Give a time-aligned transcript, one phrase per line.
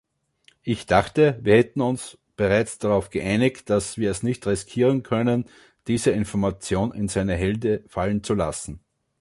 [0.63, 5.45] Ich dachte, wir hätten uns bereits darauf geeinigt, dass wir es nicht riskieren können,
[5.85, 8.83] diese Information in seine Hände fallen zu lassen.